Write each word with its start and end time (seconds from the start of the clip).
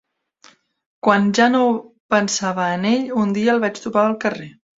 Quan 1.07 1.27
ja 1.39 1.47
no 1.55 1.61
pensava 2.15 2.67
en 2.79 2.89
ell, 2.93 3.05
un 3.27 3.37
dia 3.37 3.53
el 3.55 3.63
vaig 3.69 3.79
topar 3.87 4.09
al 4.09 4.19
carrer. 4.27 4.51